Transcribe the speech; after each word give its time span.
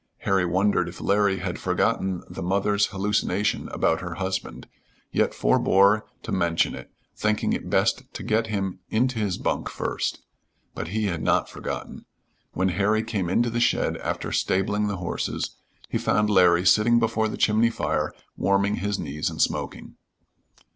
Harry 0.21 0.47
wondered 0.47 0.89
if 0.89 0.99
Larry 0.99 1.37
had 1.41 1.59
forgotten 1.59 2.23
the 2.27 2.41
mother's 2.41 2.87
hallucination 2.87 3.69
about 3.69 4.01
her 4.01 4.15
husband, 4.15 4.67
yet 5.11 5.31
forbore 5.31 6.05
to 6.23 6.31
mention 6.31 6.73
it, 6.73 6.91
thinking 7.15 7.53
it 7.53 7.69
best 7.69 8.11
to 8.15 8.23
get 8.23 8.47
him 8.47 8.79
into 8.89 9.19
his 9.19 9.37
bunk 9.37 9.69
first. 9.69 10.23
But 10.73 10.87
he 10.87 11.03
had 11.03 11.21
not 11.21 11.49
forgotten. 11.49 12.05
When 12.53 12.69
Harry 12.69 13.03
came 13.03 13.29
into 13.29 13.51
the 13.51 13.59
shed 13.59 13.95
after 13.97 14.31
stabling 14.31 14.87
the 14.87 14.97
horses, 14.97 15.55
he 15.87 15.99
found 15.99 16.31
Larry 16.31 16.65
sitting 16.65 16.97
before 16.97 17.27
the 17.27 17.37
chimney 17.37 17.69
fire 17.69 18.11
warming 18.35 18.77
his 18.77 18.97
knees 18.97 19.29
and 19.29 19.39
smoking. 19.39 19.97